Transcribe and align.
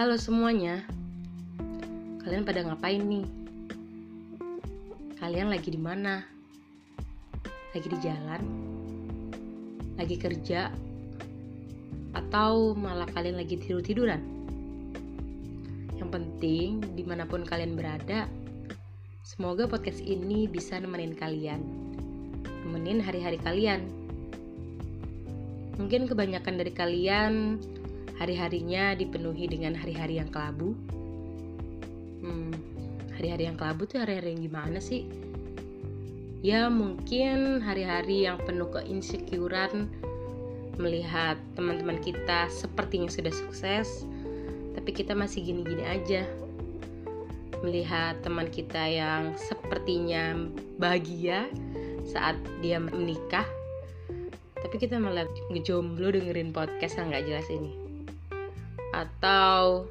Halo 0.00 0.16
semuanya, 0.16 0.80
kalian 2.24 2.48
pada 2.48 2.64
ngapain 2.64 3.04
nih? 3.04 3.28
Kalian 5.20 5.52
lagi 5.52 5.68
di 5.68 5.76
mana? 5.76 6.24
Lagi 7.76 7.84
di 7.84 7.98
jalan? 8.00 8.40
Lagi 10.00 10.16
kerja? 10.16 10.72
Atau 12.16 12.72
malah 12.80 13.12
kalian 13.12 13.44
lagi 13.44 13.60
tidur-tiduran? 13.60 14.24
Yang 16.00 16.08
penting, 16.16 16.80
di 16.96 17.04
mana 17.04 17.28
pun 17.28 17.44
kalian 17.44 17.76
berada, 17.76 18.24
semoga 19.20 19.68
podcast 19.68 20.00
ini 20.00 20.48
bisa 20.48 20.80
nemenin 20.80 21.12
kalian, 21.12 21.60
nemenin 22.64 23.04
hari-hari 23.04 23.36
kalian. 23.36 23.84
Mungkin 25.76 26.08
kebanyakan 26.08 26.56
dari 26.56 26.72
kalian 26.72 27.60
hari-harinya 28.20 28.92
dipenuhi 29.00 29.48
dengan 29.48 29.72
hari-hari 29.72 30.20
yang 30.20 30.28
kelabu. 30.28 30.76
Hmm, 32.20 32.52
hari-hari 33.16 33.48
yang 33.48 33.56
kelabu 33.56 33.88
tuh 33.88 34.04
hari-hari 34.04 34.36
yang 34.36 34.44
gimana 34.44 34.76
sih? 34.76 35.08
Ya 36.44 36.68
mungkin 36.68 37.64
hari-hari 37.64 38.28
yang 38.28 38.36
penuh 38.44 38.68
keinsecurean 38.68 39.88
melihat 40.76 41.40
teman-teman 41.56 41.96
kita 42.00 42.52
sepertinya 42.52 43.08
sudah 43.08 43.32
sukses, 43.32 44.04
tapi 44.76 44.92
kita 44.92 45.16
masih 45.16 45.40
gini-gini 45.40 45.84
aja. 45.88 46.28
Melihat 47.64 48.20
teman 48.20 48.48
kita 48.52 48.84
yang 48.84 49.36
sepertinya 49.36 50.36
bahagia 50.76 51.48
saat 52.08 52.36
dia 52.64 52.80
menikah, 52.80 53.44
tapi 54.60 54.76
kita 54.76 54.96
malah 54.96 55.28
ngejomblo 55.52 56.12
dengerin 56.12 56.52
podcast 56.52 56.96
yang 56.96 57.12
gak 57.12 57.24
jelas 57.28 57.48
ini 57.52 57.89
atau 58.90 59.86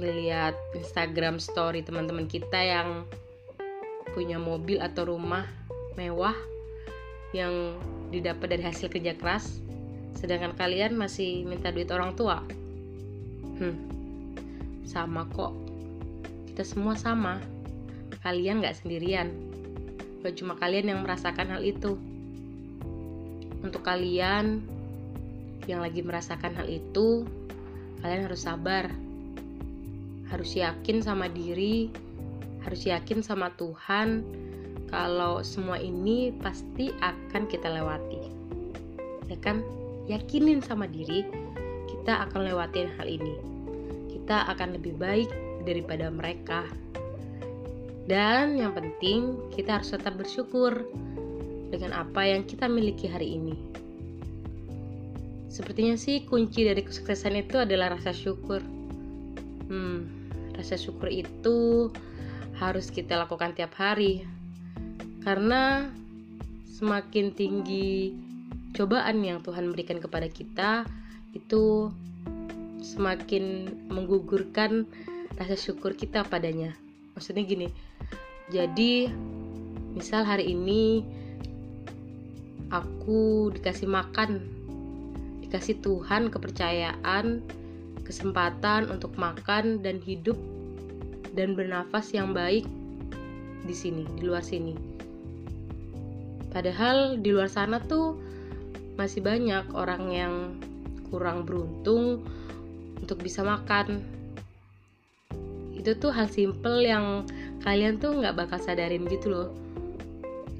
ngeliat 0.00 0.56
Instagram 0.72 1.36
story 1.36 1.84
teman-teman 1.84 2.24
kita 2.26 2.56
yang 2.58 3.04
punya 4.12 4.40
mobil 4.40 4.80
atau 4.80 5.08
rumah 5.08 5.44
mewah 5.96 6.36
yang 7.32 7.76
didapat 8.12 8.56
dari 8.56 8.64
hasil 8.64 8.92
kerja 8.92 9.16
keras 9.16 9.60
sedangkan 10.16 10.52
kalian 10.54 10.96
masih 10.96 11.48
minta 11.48 11.72
duit 11.72 11.88
orang 11.88 12.12
tua? 12.12 12.44
Hmm, 13.58 13.76
sama 14.84 15.24
kok. 15.32 15.56
Kita 16.52 16.62
semua 16.62 16.94
sama. 16.94 17.40
Kalian 18.20 18.60
gak 18.60 18.84
sendirian. 18.84 19.32
Gak 20.20 20.38
cuma 20.38 20.54
kalian 20.54 20.92
yang 20.94 21.00
merasakan 21.02 21.58
hal 21.58 21.62
itu. 21.64 21.96
Untuk 23.64 23.82
kalian 23.82 24.62
yang 25.64 25.80
lagi 25.80 26.02
merasakan 26.04 26.54
hal 26.58 26.68
itu 26.68 27.24
kalian 28.02 28.26
harus 28.26 28.42
sabar. 28.44 28.90
Harus 30.28 30.52
yakin 30.58 31.00
sama 31.00 31.30
diri. 31.30 31.88
Harus 32.66 32.84
yakin 32.84 33.22
sama 33.22 33.54
Tuhan. 33.56 34.26
Kalau 34.92 35.40
semua 35.40 35.80
ini 35.80 36.34
pasti 36.42 36.92
akan 37.00 37.48
kita 37.48 37.70
lewati. 37.70 38.22
Ya 39.30 39.38
kan? 39.40 39.64
Yakinin 40.10 40.60
sama 40.60 40.90
diri 40.90 41.24
kita 41.88 42.28
akan 42.28 42.50
lewatin 42.50 42.90
hal 42.98 43.06
ini. 43.06 43.38
Kita 44.10 44.50
akan 44.50 44.76
lebih 44.76 44.98
baik 44.98 45.30
daripada 45.62 46.10
mereka. 46.10 46.66
Dan 48.10 48.58
yang 48.58 48.74
penting 48.74 49.38
kita 49.54 49.78
harus 49.78 49.94
tetap 49.94 50.18
bersyukur 50.18 50.82
dengan 51.70 51.94
apa 51.94 52.26
yang 52.26 52.42
kita 52.42 52.66
miliki 52.66 53.06
hari 53.06 53.38
ini 53.38 53.81
Sepertinya 55.52 56.00
sih 56.00 56.24
kunci 56.24 56.64
dari 56.64 56.80
kesuksesan 56.80 57.36
itu 57.36 57.60
adalah 57.60 57.92
rasa 57.92 58.16
syukur. 58.16 58.64
Hmm, 59.68 60.08
rasa 60.56 60.80
syukur 60.80 61.12
itu 61.12 61.92
harus 62.56 62.88
kita 62.88 63.20
lakukan 63.20 63.52
tiap 63.52 63.76
hari. 63.76 64.24
Karena 65.20 65.92
semakin 66.72 67.36
tinggi 67.36 68.16
cobaan 68.72 69.20
yang 69.20 69.44
Tuhan 69.44 69.68
berikan 69.76 70.00
kepada 70.00 70.24
kita, 70.32 70.88
itu 71.36 71.92
semakin 72.80 73.68
menggugurkan 73.92 74.88
rasa 75.36 75.52
syukur 75.52 75.92
kita 75.92 76.24
padanya. 76.24 76.72
Maksudnya 77.12 77.44
gini. 77.44 77.68
Jadi, 78.48 79.04
misal 79.92 80.24
hari 80.24 80.56
ini 80.56 81.04
aku 82.72 83.52
dikasih 83.52 83.84
makan 83.84 84.61
dikasih 85.52 85.84
Tuhan 85.84 86.32
kepercayaan, 86.32 87.44
kesempatan 88.08 88.88
untuk 88.88 89.12
makan 89.20 89.84
dan 89.84 90.00
hidup 90.00 90.40
dan 91.36 91.52
bernafas 91.52 92.08
yang 92.16 92.32
baik 92.32 92.64
di 93.68 93.76
sini, 93.76 94.08
di 94.16 94.24
luar 94.24 94.40
sini. 94.40 94.72
Padahal 96.48 97.20
di 97.20 97.36
luar 97.36 97.52
sana 97.52 97.84
tuh 97.84 98.16
masih 98.96 99.20
banyak 99.20 99.76
orang 99.76 100.04
yang 100.08 100.34
kurang 101.12 101.44
beruntung 101.44 102.24
untuk 102.96 103.20
bisa 103.20 103.44
makan. 103.44 104.00
Itu 105.76 106.00
tuh 106.00 106.16
hal 106.16 106.32
simple 106.32 106.80
yang 106.80 107.28
kalian 107.60 108.00
tuh 108.00 108.16
nggak 108.24 108.40
bakal 108.40 108.56
sadarin 108.56 109.04
gitu 109.04 109.28
loh. 109.28 109.48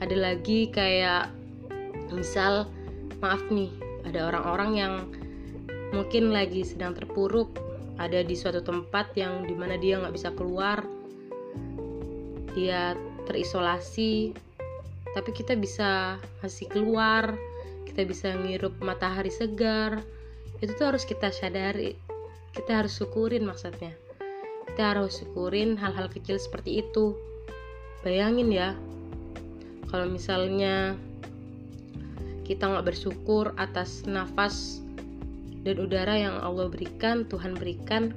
Ada 0.00 0.16
lagi 0.16 0.72
kayak 0.72 1.28
misal 2.08 2.64
maaf 3.20 3.44
nih 3.52 3.87
ada 4.08 4.32
orang-orang 4.32 4.70
yang 4.74 4.94
mungkin 5.92 6.32
lagi 6.32 6.64
sedang 6.64 6.96
terpuruk 6.96 7.52
ada 7.98 8.22
di 8.22 8.32
suatu 8.38 8.62
tempat 8.62 9.12
yang 9.18 9.44
di 9.44 9.52
mana 9.52 9.74
dia 9.76 9.98
nggak 9.98 10.14
bisa 10.14 10.30
keluar. 10.32 10.80
Dia 12.56 12.96
terisolasi 13.28 14.32
tapi 15.12 15.30
kita 15.32 15.56
bisa 15.56 16.20
masih 16.44 16.68
keluar 16.70 17.34
kita 17.88 18.04
bisa 18.06 18.30
ngirup 18.38 18.76
matahari 18.78 19.32
segar. 19.32 20.00
Itu 20.62 20.74
tuh 20.78 20.94
harus 20.94 21.02
kita 21.02 21.34
sadari 21.34 21.98
kita 22.58 22.82
harus 22.82 22.96
syukurin 22.98 23.46
maksudnya. 23.46 23.94
Kita 24.66 24.94
harus 24.94 25.22
syukurin 25.22 25.78
hal-hal 25.78 26.10
kecil 26.10 26.38
seperti 26.42 26.82
itu. 26.82 27.14
Bayangin 28.02 28.50
ya 28.50 28.74
kalau 29.90 30.06
misalnya 30.10 30.94
kita 32.48 32.64
nggak 32.64 32.88
bersyukur 32.88 33.52
atas 33.60 34.08
nafas 34.08 34.80
dan 35.68 35.76
udara 35.84 36.16
yang 36.16 36.40
Allah 36.40 36.72
berikan 36.72 37.28
Tuhan 37.28 37.60
berikan 37.60 38.16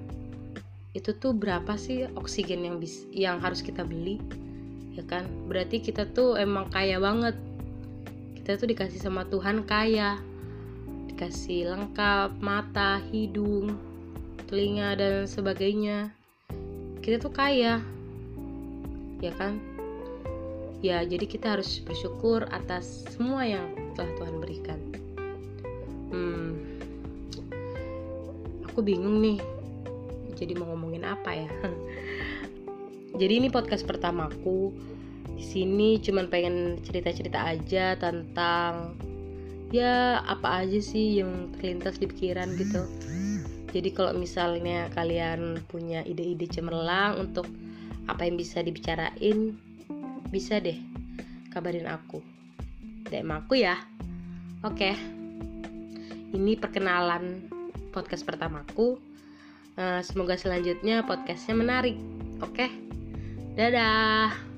itu 0.92 1.16
tuh 1.16 1.32
berapa 1.32 1.80
sih 1.80 2.08
oksigen 2.20 2.68
yang 2.68 2.76
bis 2.80 3.08
yang 3.16 3.40
harus 3.40 3.64
kita 3.64 3.88
beli? 3.88 4.20
Ya 4.92 5.04
kan? 5.08 5.24
Berarti 5.48 5.80
kita 5.80 6.04
tuh 6.12 6.36
emang 6.36 6.68
kaya 6.68 7.00
banget. 7.00 7.36
Kita 8.36 8.60
tuh 8.60 8.68
dikasih 8.68 9.00
sama 9.00 9.24
Tuhan 9.32 9.64
kaya. 9.64 10.20
Dikasih 11.08 11.72
lengkap 11.72 12.44
mata 12.44 13.00
hidung 13.08 13.80
telinga 14.52 15.00
dan 15.00 15.32
sebagainya. 15.32 16.12
Kita 17.00 17.24
tuh 17.24 17.32
kaya. 17.32 17.80
Ya 19.24 19.32
kan? 19.40 19.64
Ya 20.84 21.00
jadi 21.08 21.24
kita 21.24 21.56
harus 21.56 21.80
bersyukur 21.80 22.52
atas 22.52 23.08
semua 23.16 23.48
yang 23.48 23.64
telah 23.94 24.12
Tuhan 24.20 24.36
berikan. 24.42 24.80
Hmm, 26.12 26.60
aku 28.68 28.84
bingung 28.84 29.24
nih 29.24 29.40
jadi 30.42 30.58
mau 30.58 30.74
ngomongin 30.74 31.06
apa 31.06 31.38
ya? 31.38 31.50
Jadi 33.22 33.34
ini 33.38 33.48
podcast 33.54 33.86
pertamaku. 33.86 34.74
Di 35.38 35.46
sini 35.46 36.02
cuman 36.02 36.26
pengen 36.34 36.82
cerita-cerita 36.82 37.46
aja 37.46 37.94
tentang 37.94 38.98
ya 39.70 40.20
apa 40.26 40.66
aja 40.66 40.82
sih 40.82 41.22
yang 41.22 41.54
terlintas 41.62 42.02
di 42.02 42.10
pikiran 42.10 42.58
gitu. 42.58 42.82
Jadi 43.72 43.90
kalau 43.94 44.18
misalnya 44.18 44.90
kalian 44.98 45.62
punya 45.70 46.02
ide-ide 46.04 46.50
cemerlang 46.50 47.22
untuk 47.22 47.46
apa 48.10 48.26
yang 48.26 48.36
bisa 48.36 48.66
dibicarain 48.66 49.56
bisa 50.34 50.58
deh 50.58 50.76
kabarin 51.54 51.86
aku. 51.86 52.20
DM 53.14 53.30
aku 53.30 53.62
ya. 53.62 53.78
Oke. 54.62 54.94
Ini 56.32 56.54
perkenalan 56.62 57.50
podcast 57.90 58.22
pertamaku. 58.22 59.02
Uh, 59.74 60.02
semoga 60.06 60.38
selanjutnya 60.38 61.02
podcastnya 61.02 61.58
menarik. 61.58 61.98
Oke. 62.46 62.70
Dadah. 63.58 64.51